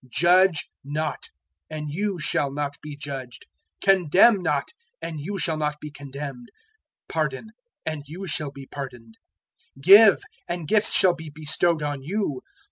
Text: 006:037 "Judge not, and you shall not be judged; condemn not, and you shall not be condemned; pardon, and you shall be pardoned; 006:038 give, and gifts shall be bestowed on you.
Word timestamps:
006:037 0.05 0.09
"Judge 0.13 0.65
not, 0.83 1.29
and 1.69 1.93
you 1.93 2.17
shall 2.17 2.51
not 2.51 2.75
be 2.81 2.95
judged; 2.97 3.45
condemn 3.83 4.41
not, 4.41 4.71
and 4.99 5.19
you 5.21 5.37
shall 5.37 5.57
not 5.57 5.79
be 5.79 5.91
condemned; 5.91 6.49
pardon, 7.07 7.51
and 7.85 8.05
you 8.07 8.25
shall 8.25 8.49
be 8.49 8.65
pardoned; 8.65 9.19
006:038 9.77 9.83
give, 9.83 10.19
and 10.47 10.67
gifts 10.67 10.93
shall 10.93 11.13
be 11.13 11.29
bestowed 11.29 11.83
on 11.83 12.01
you. 12.01 12.41